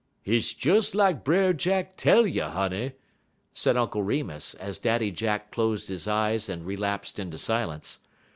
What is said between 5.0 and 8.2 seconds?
Jack closed his eyes and relapsed into silence.